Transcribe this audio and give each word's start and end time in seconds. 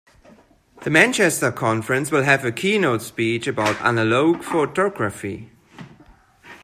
The 0.81 0.89
Manchester 0.89 1.51
conference 1.51 2.09
will 2.09 2.23
have 2.23 2.43
a 2.43 2.51
keynote 2.51 3.03
speech 3.03 3.45
about 3.45 3.79
analogue 3.81 4.41
photography. 4.41 5.51